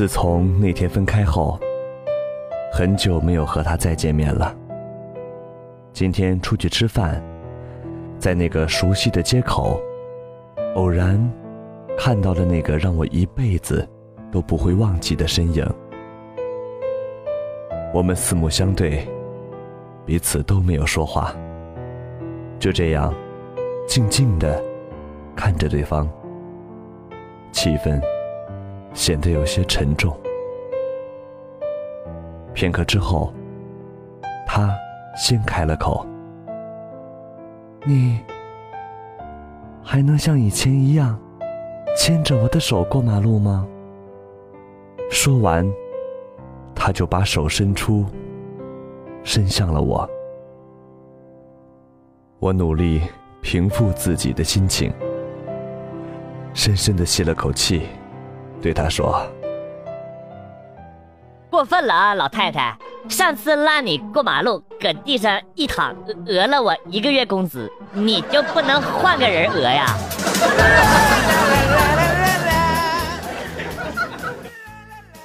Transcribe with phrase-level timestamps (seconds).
[0.00, 1.60] 自从那天分开后，
[2.72, 4.56] 很久没有和他再见面了。
[5.92, 7.22] 今天出去吃饭，
[8.18, 9.78] 在那个熟悉的街口，
[10.74, 11.20] 偶然
[11.98, 13.86] 看到了那个让我一辈子
[14.32, 15.62] 都不会忘记的身影。
[17.92, 19.06] 我们四目相对，
[20.06, 21.30] 彼此都没有说话，
[22.58, 23.14] 就这样
[23.86, 24.64] 静静的
[25.36, 26.08] 看着对方，
[27.52, 28.00] 气氛
[28.92, 30.14] 显得有些沉重。
[32.52, 33.32] 片刻之后，
[34.46, 34.70] 他。
[35.16, 36.06] 先开了口
[37.84, 38.20] ：“你
[39.82, 41.18] 还能像以前一样
[41.96, 43.66] 牵着我的手过马路吗？”
[45.10, 45.68] 说完，
[46.76, 48.06] 他就把手伸出，
[49.24, 50.08] 伸向了我。
[52.38, 53.02] 我努力
[53.42, 54.92] 平复自己的心情，
[56.54, 57.82] 深深的吸了口气，
[58.60, 59.26] 对他说
[61.50, 62.76] ：“过分了啊，老太太。”
[63.08, 69.86] 上次拉你过马路，搁地上一躺，讹了我一个月工资，你就不能换个人讹呀？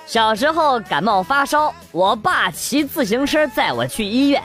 [0.05, 4.41] 小时候感冒发烧，我爸骑自行车载我去医院，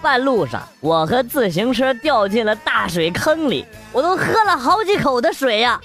[0.00, 5.80] 半路上我和自行车掉进了大水坑里，我都喝了好几口的水呀，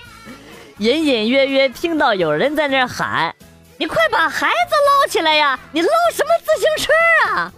[0.80, 3.34] 隐隐约约听到有人在那喊。
[3.78, 5.60] 你快把孩子捞起来呀！
[5.72, 6.94] 你捞什么自行车
[7.28, 7.52] 啊？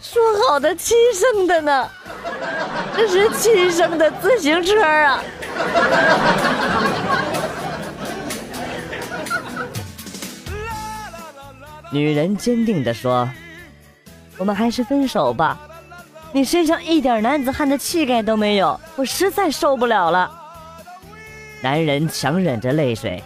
[0.00, 1.88] 说好的亲生的呢？
[2.96, 5.22] 这是亲生的自行车啊！
[11.92, 13.28] 女人坚定地说
[14.38, 15.58] ：“我们还是分手吧，
[16.36, 20.30] 你身上一点男子汉的气概都没有，我实在受不了了。”
[21.64, 23.24] 男人强忍着泪水，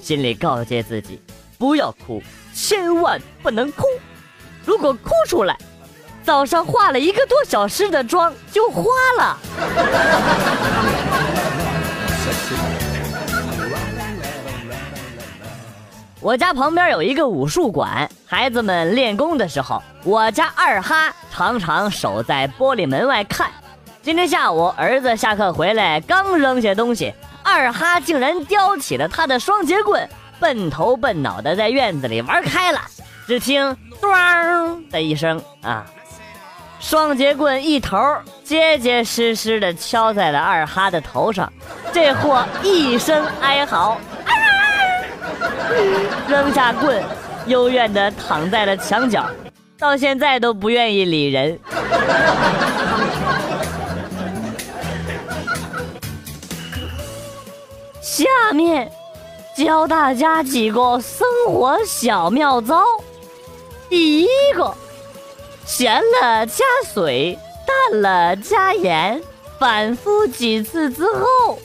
[0.00, 1.20] 心里告诫自己：
[1.58, 2.22] 不要哭，
[2.54, 3.82] 千万不能哭。
[4.64, 5.58] 如果哭出来，
[6.22, 8.84] 早上化了一个多小时的妆就花
[9.18, 9.38] 了。
[16.20, 23.48] 我家旁边有一个武术馆，孩子们练功的时候，我家二哈常常守在玻璃门外看。
[24.02, 27.14] 今天下午，儿子下课回来，刚扔下东西。
[27.44, 30.08] 二哈竟然叼起了他的双节棍，
[30.40, 32.80] 笨头笨脑的在院子里玩开了。
[33.28, 34.10] 只听“咚”
[34.90, 35.86] 的一声，啊，
[36.80, 37.96] 双节棍一头
[38.42, 41.52] 结结实实的敲在了二哈的头上。
[41.92, 43.90] 这货一声哀嚎，
[44.26, 44.32] 啊，
[46.26, 47.00] 扔下棍，
[47.46, 49.26] 幽怨的躺在了墙角，
[49.78, 51.58] 到现在都不愿意理人。
[58.00, 58.90] 下面
[59.56, 62.82] 教大家几个生活小妙招。
[63.88, 64.74] 第一个，
[65.66, 67.38] 咸了加水，
[67.90, 69.20] 淡了加盐，
[69.58, 71.58] 反复几次之后，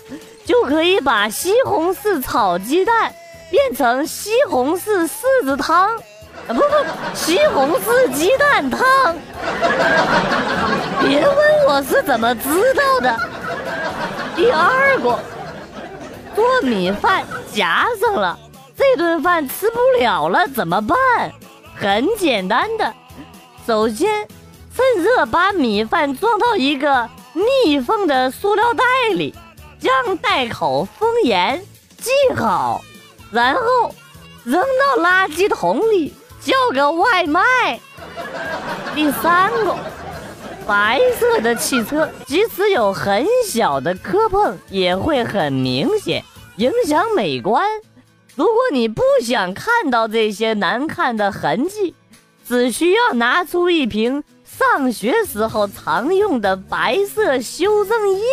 [0.45, 3.13] 就可以把西红柿炒鸡蛋
[3.49, 5.95] 变成西红柿柿子汤。
[6.47, 6.65] 啊，不不，
[7.13, 9.15] 西红柿鸡蛋汤。
[11.01, 13.17] 别问我是怎么知道的。
[14.35, 15.19] 第二个。
[16.35, 18.39] 做米饭夹上了，
[18.77, 20.97] 这顿饭吃不了了怎么办？
[21.75, 22.93] 很简单的，
[23.67, 24.25] 首先
[24.73, 28.83] 趁热把米饭装到一个密封的塑料袋
[29.15, 29.35] 里，
[29.81, 31.61] 将袋口封严
[31.99, 32.81] 系好，
[33.31, 33.93] 然后
[34.43, 37.79] 扔到垃圾桶里叫个外卖。
[38.95, 39.75] 第三个，
[40.67, 46.23] 白色的汽车即使有很小的磕碰，也会很明显。
[46.57, 47.63] 影响美观。
[48.35, 51.93] 如果你不想看到这些难看的痕迹，
[52.47, 58.23] 只需要拿出一瓶上学时候常用的白色修正液，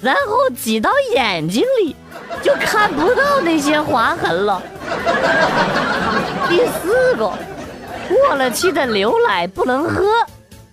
[0.00, 1.96] 然后挤到眼睛里，
[2.42, 4.62] 就看不到那些划痕了。
[6.48, 7.32] 第四个，
[8.08, 10.04] 过了期的牛奶不能喝，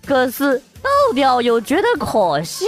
[0.06, 2.66] 可是倒掉又觉得可惜，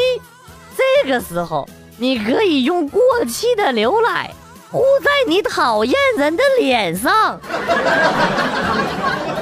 [0.77, 1.69] 这个时候。
[1.99, 4.31] 你可以用过期的牛奶
[4.71, 7.41] 糊在你讨厌人的脸上。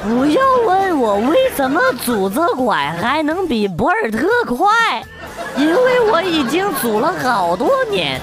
[0.01, 5.03] 不要问我为什么拄着拐还能比博尔特快，
[5.57, 8.21] 因为我已经组了好多年。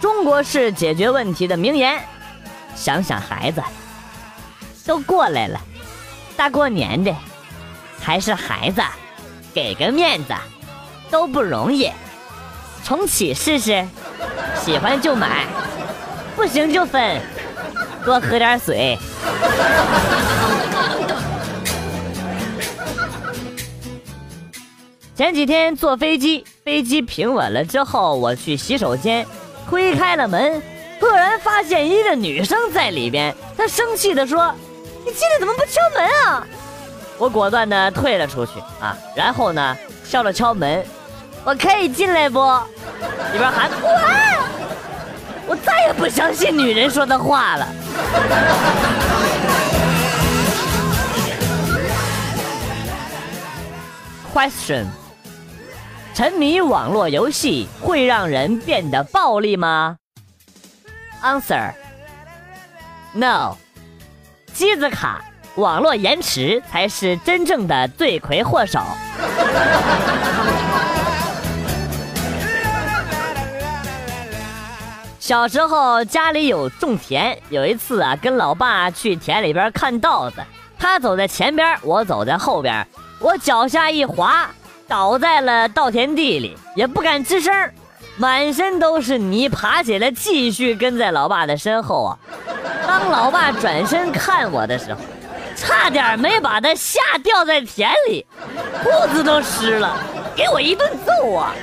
[0.00, 2.00] 中国式解决问题的名言：
[2.74, 3.62] 想想孩子，
[4.86, 5.60] 都过来了，
[6.36, 7.14] 大过年的。
[8.00, 8.82] 还是孩子
[9.54, 10.34] 给个面子，
[11.10, 11.90] 都不容易。
[12.84, 13.86] 重启试试，
[14.62, 15.46] 喜欢就买，
[16.36, 17.20] 不行就分。
[18.04, 18.98] 多喝点水。
[25.16, 29.24] 前几天坐飞机，飞机平稳了之后，我去洗手间，
[29.70, 30.60] 推开了门，
[30.98, 33.32] 突然发现一个女生在里边。
[33.56, 34.52] 她生气地说
[35.06, 36.44] ：“你进来怎么不敲门啊？”
[37.16, 39.76] 我果断的退了出去啊，然后呢，
[40.10, 40.84] 敲了敲门
[41.46, 42.40] ：“我可以进来不？”
[43.32, 43.92] 里边喊：“滚！”
[45.46, 47.68] 我再也不相信女人说的话了。
[54.32, 54.86] Question：
[56.14, 59.96] 沉迷网络游戏会让人变得暴力吗
[61.20, 61.66] ？Answer：No。
[64.52, 65.24] 机子卡、
[65.56, 68.80] 网络延迟才是真正的罪魁祸首。
[75.18, 80.36] 小时候家里有种田，有一次啊，跟老爸去田里边看稻子，
[80.78, 82.86] 他走在前边，我走在后边，
[83.18, 84.48] 我脚下一滑，
[84.86, 87.52] 倒在了稻田地里，也不敢吱声，
[88.16, 92.18] 满身都是泥，爬起来继续跟在老爸的身后啊。
[92.86, 95.00] 当老爸转身看我的时候，
[95.56, 98.26] 差点没把他吓掉在田里，
[98.82, 99.96] 裤子都湿了，
[100.36, 101.54] 给我一顿揍啊！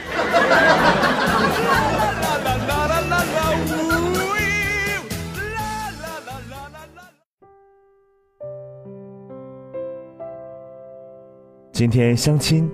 [11.72, 12.70] 今天相亲，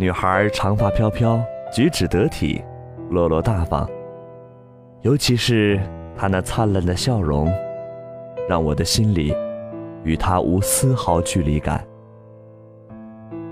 [0.00, 1.38] 女孩长发飘飘，
[1.70, 2.64] 举止得体，
[3.10, 3.86] 落落大方。
[5.02, 5.78] 尤其是
[6.16, 7.52] 她那灿烂的笑容，
[8.48, 9.36] 让我的心里
[10.02, 11.86] 与她无丝毫距离感。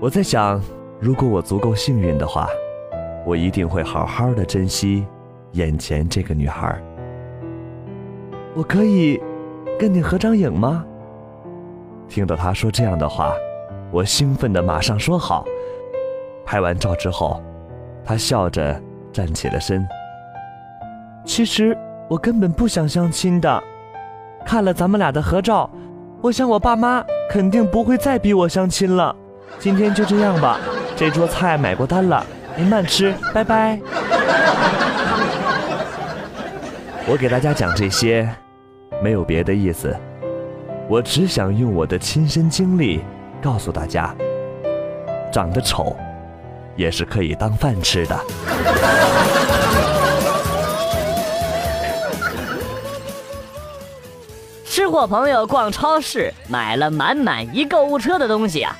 [0.01, 0.59] 我在想，
[0.99, 2.47] 如果我足够幸运的话，
[3.27, 5.05] 我一定会好好的珍惜
[5.51, 6.75] 眼前这个女孩。
[8.55, 9.21] 我可以
[9.77, 10.83] 跟你合张影吗？
[12.07, 13.35] 听到她说这样的话。
[13.91, 15.45] 我兴奋的马上说好。
[16.49, 17.39] 拍完照之后，
[18.03, 18.81] 他笑着
[19.13, 19.87] 站起了身。
[21.23, 23.63] 其实我根本不想相亲的，
[24.43, 25.69] 看了咱们俩的合照，
[26.23, 29.15] 我想我爸妈肯定不会再逼我相亲了。
[29.59, 30.57] 今天就这样吧，
[30.95, 32.25] 这桌菜买过单了，
[32.57, 33.79] 您慢吃，拜拜。
[37.07, 38.27] 我给大家讲这些，
[39.03, 39.95] 没有别的意思，
[40.87, 43.03] 我只想用我的亲身经历。
[43.39, 44.13] 告诉大家，
[45.31, 45.95] 长得丑
[46.79, 48.17] 也是可以当饭吃的。
[54.65, 58.73] 吃货朋友逛超市，买了满满一购物车的东西啊，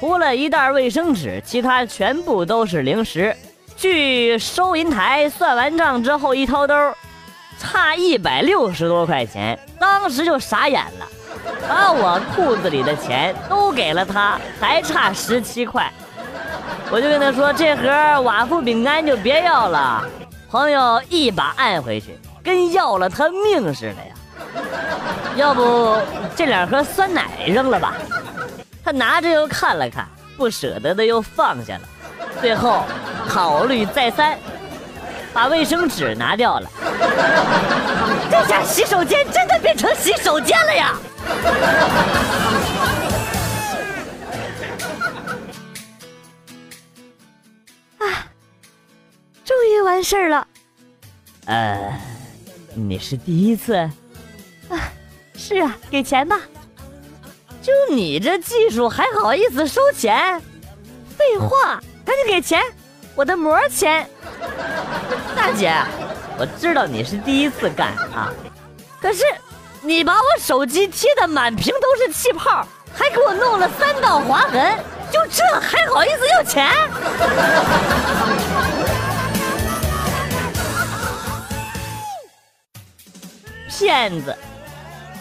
[0.00, 3.36] 除了一袋卫生纸，其他全部都是零食。
[3.76, 6.74] 去收银台算完账之后，一掏兜，
[7.58, 11.06] 差一百六十多块钱，当时就傻眼了。
[11.68, 15.92] 把我裤子里的钱都给了他，还差十七块，
[16.90, 20.04] 我就跟他说：“这盒瓦夫饼干就别要了。”
[20.50, 24.14] 朋友一把按回去，跟要了他命似的呀！
[25.36, 25.96] 要不
[26.36, 27.94] 这两盒酸奶扔了吧？
[28.84, 31.80] 他拿着又看了看，不舍得的又放下了，
[32.40, 32.84] 最后
[33.28, 34.38] 考虑再三。
[35.32, 36.70] 把卫生纸拿掉了，
[38.30, 40.94] 这下洗手间真的变成洗手间了呀！
[50.14, 50.46] 事儿了。
[51.46, 51.92] 呃，
[52.72, 53.74] 你是第一次？
[53.74, 54.78] 啊，
[55.34, 56.40] 是啊，给钱吧。
[57.60, 60.40] 就你这技术还好意思收钱？
[61.18, 62.62] 废话，赶紧给钱，
[63.16, 64.08] 我的膜钱。
[65.34, 65.74] 大姐，
[66.38, 68.32] 我知道你是第一次干啊，
[69.00, 69.24] 可是
[69.80, 74.78] 你把我手机贴的满屏都是气泡，还给我弄了三道划痕，
[75.10, 76.70] 就这还好意思要钱？
[83.84, 84.34] 骗子，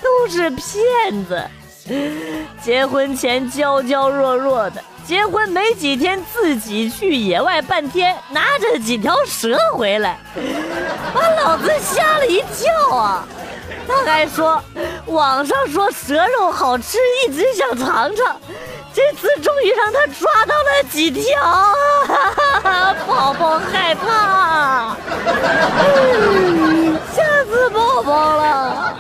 [0.02, 1.44] 都是骗子！
[2.64, 4.82] 结婚前娇娇弱弱的。
[5.06, 10.18] 结婚没几天，自己去野外半天，拿着几条蛇回来，
[11.14, 13.28] 把老子吓了一跳啊！
[13.86, 14.64] 他还说
[15.08, 18.40] 网上说蛇肉好吃，一直想尝尝，
[18.94, 21.76] 这次终于让他抓到了几条，
[23.06, 24.96] 宝宝害怕，
[27.14, 27.33] 吓
[27.64, 28.94] 吃宝宝了。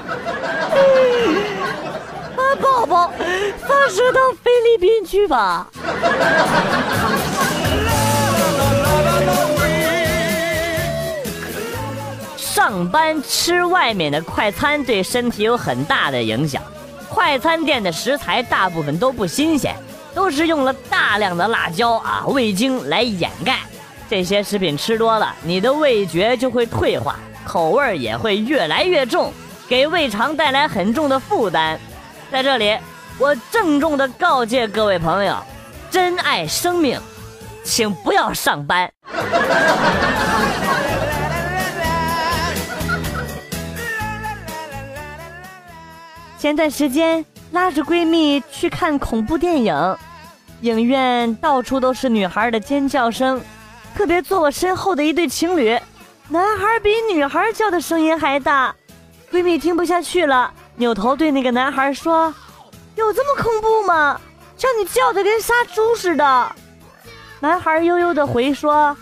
[2.35, 3.11] 把宝宝
[3.67, 5.67] 发射到菲律宾去吧。
[12.37, 16.63] 上班吃外面的快餐对身体有很大的影响。
[17.09, 19.75] 快餐店的食材大部分都不新鲜
[20.15, 23.59] 都是用了大量的辣椒啊味精来掩盖。
[24.09, 27.19] 这些食品吃多了你的味觉就会退化。
[27.45, 29.31] 口味也会越来越重，
[29.67, 31.79] 给胃肠带来很重的负担。
[32.31, 32.77] 在这里，
[33.19, 35.35] 我郑重地告诫各位朋友：
[35.91, 36.99] 珍爱生命，
[37.63, 38.89] 请不要上班。
[46.39, 49.97] 前段时间拉着闺蜜去看恐怖电影，
[50.59, 53.41] 影院到处都是女孩的尖叫声，
[53.95, 55.79] 特别坐我身后的一对情侣，
[56.29, 58.73] 男孩比女孩叫的声音还大。
[59.31, 62.33] 闺蜜听不下去了，扭头对那个男孩说
[62.95, 64.19] ：“有这么恐怖吗？
[64.55, 66.55] 叫你叫的跟杀猪似的。”
[67.41, 68.95] 男孩悠悠的回说：“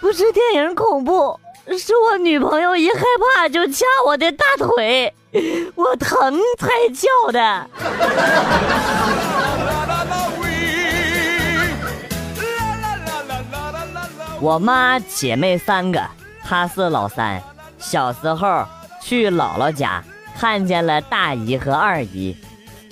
[0.00, 1.38] 不是电影恐怖，
[1.78, 3.02] 是我女朋友一害
[3.36, 5.12] 怕就掐我的大腿。”
[5.76, 7.70] 我疼才叫的。
[14.40, 16.02] 我妈姐妹三个，
[16.50, 17.40] 他是老三。
[17.78, 18.66] 小时候
[19.00, 20.02] 去姥姥家，
[20.36, 22.36] 看见了大姨和二姨，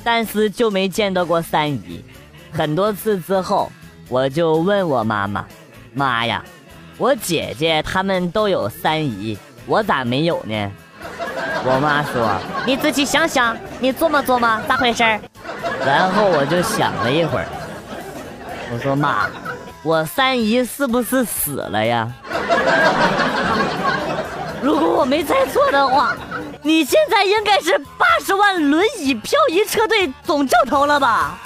[0.05, 2.05] 但是就没见到过三姨。
[2.53, 3.73] 很多次之后，
[4.09, 5.45] 我就问我妈妈
[5.93, 6.41] ：“妈呀，
[6.99, 9.37] 我姐姐她们都有三姨，
[9.67, 10.71] 我咋没有呢？”
[11.67, 15.21] 我妈说：“你自己想想，你琢磨琢磨咋回事儿
[15.85, 17.47] 然后我就想了一会儿，
[18.73, 19.27] 我说：“妈，
[19.83, 22.09] 我三姨是不是死了呀？
[24.62, 26.17] 如果我没猜错的话，
[26.62, 31.38] 你现在应该是八十万轮椅漂移车队总教头了吧？”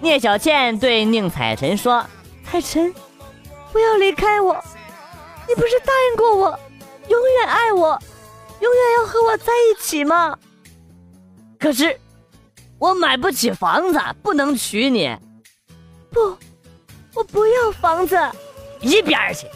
[0.00, 2.04] 聂小倩对宁采臣说
[2.50, 2.92] ：“采臣。”
[3.72, 4.56] 不要离开我！
[5.46, 6.58] 你不是答应过我，
[7.06, 7.96] 永远爱我，
[8.58, 10.36] 永远要和我在一起吗？
[11.56, 11.96] 可是
[12.80, 15.14] 我买不起房子，不能娶你。
[16.10, 16.34] 不，
[17.14, 18.18] 我不要房子，
[18.80, 19.46] 一边去！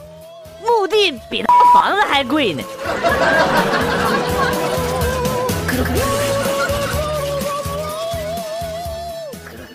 [0.63, 2.63] 墓地比他房子还贵呢。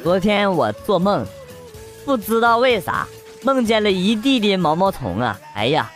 [0.04, 1.26] 昨天我做梦，
[2.06, 3.08] 不知道为啥。
[3.42, 5.40] 梦见了一地的毛毛虫啊！
[5.56, 5.90] 哎呀，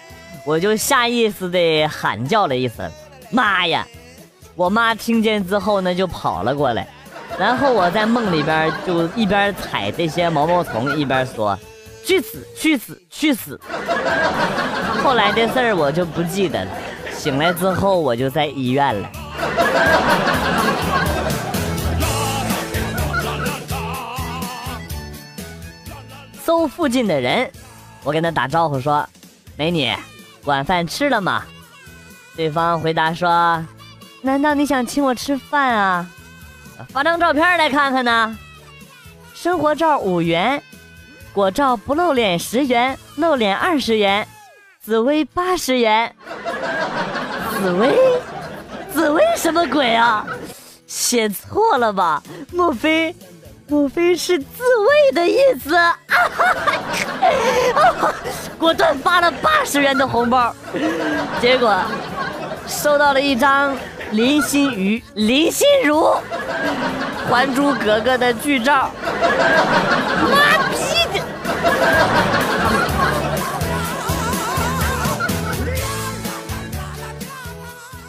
[0.44, 2.90] 我就下意识的喊叫了一声
[3.30, 3.86] ：“妈呀！”
[4.56, 6.88] 我妈听见之后呢，就跑了过来，
[7.40, 11.58] 然后我在梦里边就一边踩这些毛毛虫，一边说
[12.06, 13.60] ：“去死，去死，去死！”
[15.04, 16.72] 后来的事儿我就不记得了。
[17.12, 19.10] 醒来之后，我就在医院了。
[26.44, 27.50] 搜附近的人，
[28.04, 29.08] 我跟他打招呼说
[29.58, 29.92] ：“美女，
[30.46, 31.44] 晚饭吃了吗？”
[32.38, 33.66] 对方回答说
[34.22, 36.08] ：“难道你想请我吃饭啊？
[36.90, 38.38] 发张照片来看看呢。
[39.34, 40.62] 生活照五元，
[41.34, 44.28] 果照不露脸十元，露脸二十元，
[44.82, 46.16] 紫薇八十元。
[47.60, 47.98] 紫薇，
[48.94, 50.26] 紫薇什么鬼啊？
[50.88, 52.22] 写错了吧？
[52.52, 53.14] 莫非？”
[53.66, 55.72] 莫非是自卫的意思？
[58.60, 60.54] 果断发了八十元的红包，
[61.42, 61.74] 结果
[62.68, 63.76] 收到了一张
[64.14, 65.98] 林心如、林心如
[67.28, 68.92] 《还珠格格》的剧照。
[70.32, 70.38] 妈
[70.70, 70.78] 逼
[71.12, 71.20] 的！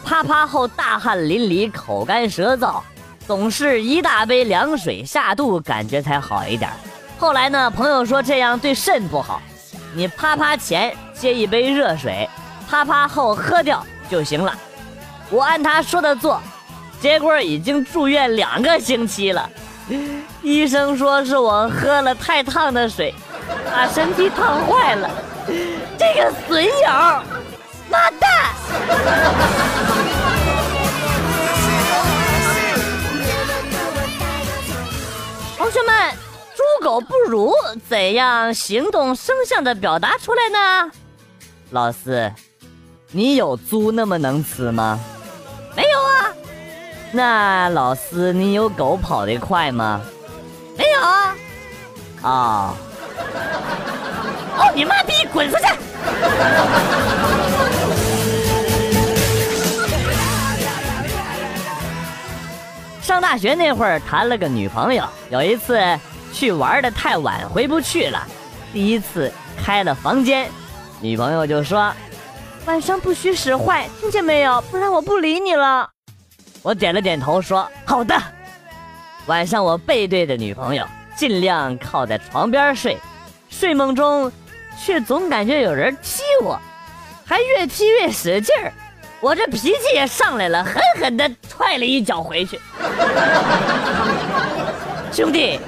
[0.05, 2.79] 啪啪后大汗淋漓，口干舌燥。
[3.25, 6.69] 总是一大杯凉水下肚，感觉才好一点。
[7.17, 9.41] 后来呢，朋友说这样对肾不好，
[9.95, 12.29] 你啪啪前接一杯热水，
[12.69, 14.55] 啪啪后喝掉就行了。
[15.29, 16.41] 我按他说的做，
[17.01, 19.49] 结果已经住院两个星期了。
[20.41, 23.13] 医生说是我喝了太烫的水，
[23.71, 25.07] 把身体烫坏了。
[25.97, 26.71] 这个损友，
[27.89, 28.29] 妈蛋！
[35.57, 36.11] 同学们，
[36.55, 37.53] 猪狗不如，
[37.89, 40.91] 怎样行动声像的表达出来呢？
[41.71, 42.31] 老师，
[43.11, 44.99] 你有猪那么能吃吗？
[45.75, 46.33] 没有啊。
[47.11, 50.01] 那老师，你有狗跑得快吗？
[50.77, 51.35] 没有啊。
[52.23, 52.75] 哦。
[54.57, 55.63] 哦，你妈逼，滚出去！
[63.01, 65.79] 上大学那会儿谈了个女朋友，有一次
[66.33, 68.25] 去玩的太晚回不去了，
[68.73, 69.31] 第一次
[69.63, 70.49] 开了房间，
[70.99, 71.93] 女朋友就说
[72.65, 74.59] ：“晚上不许使坏，听见没有？
[74.71, 75.89] 不然我不理你了。”
[76.63, 78.15] 我点了点头说：“好的。”
[79.27, 82.97] 晚上我背对着女朋友，尽量靠在床边睡，
[83.49, 84.31] 睡梦中
[84.83, 86.59] 却总感觉有人踢我，
[87.25, 88.73] 还越踢越使劲儿，
[89.19, 92.59] 我这脾气也上来了，狠狠地踹了一脚回去。
[95.11, 95.59] 兄弟，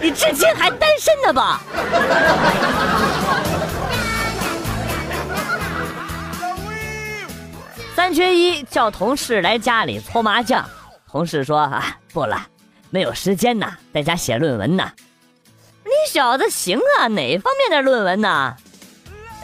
[0.00, 1.60] 你至今还单身呢吧？
[8.00, 10.64] 三缺一，叫同事来家里搓麻将。
[11.06, 12.46] 同事说：“啊，不了，
[12.88, 14.90] 没有时间呐，在家写论文呢。”
[15.84, 18.56] 你小子行啊，哪方面的论文呢？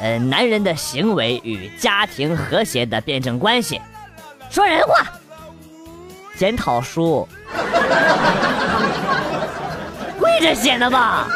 [0.00, 3.78] 呃，男人的行为与家庭和谐的辩证关系。
[4.48, 5.04] 说人话。
[6.38, 7.28] 检讨书。
[10.18, 11.28] 跪着写的吧。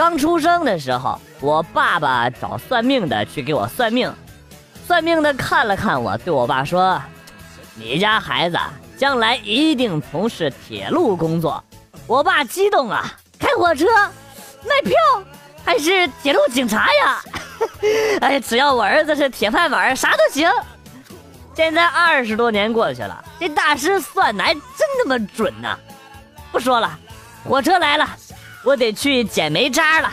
[0.00, 4.10] 刚出生的时候，我爸爸找算命的去给我算命，
[4.86, 6.98] 算命的看了看我，对我爸说
[7.76, 8.58] ：“你家孩子
[8.96, 11.62] 将来一定从事铁路工作。”
[12.08, 13.84] 我爸激动啊，开火车、
[14.64, 14.96] 卖票，
[15.66, 17.22] 还是铁路警察呀？
[18.22, 20.50] 哎，只要我儿子是铁饭碗，啥都行。
[21.54, 24.62] 现在二十多年过去了，这大师算的还真
[25.04, 25.78] 那么准呢。
[26.50, 26.98] 不说了，
[27.44, 28.08] 火车来了。
[28.62, 30.10] 我得去捡煤渣了。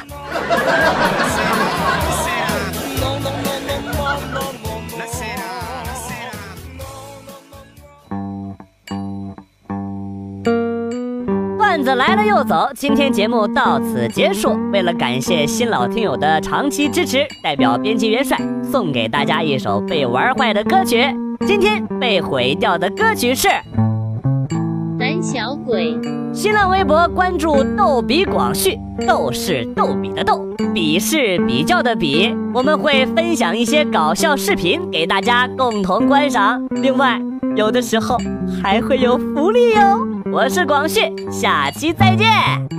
[11.57, 14.57] 段子来了又走，今天节目到此结束。
[14.71, 21.05] 为了感谢新老听友的长期支持，代表编辑元帅送给大家一首被玩坏的歌曲。
[21.45, 23.47] 今天被毁掉的歌曲是。
[25.29, 25.93] 小鬼，
[26.33, 30.41] 新浪微博关注“逗比广旭”，逗是逗比的逗，
[30.73, 32.33] 比是比较的比。
[32.53, 37.21] 我们会分享一些搞笑视频给大家共同观赏，另外
[37.57, 38.17] 有的时候
[38.63, 40.07] 还会有福利哟。
[40.31, 42.76] 我是广旭，下期再见。